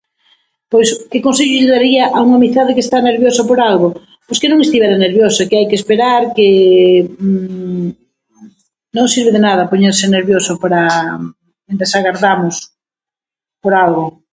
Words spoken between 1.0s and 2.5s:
que consello lle daría a unha